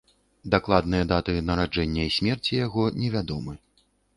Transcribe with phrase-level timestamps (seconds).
[0.55, 3.53] Дакладныя даты нараджэння і смерці яго невядомы.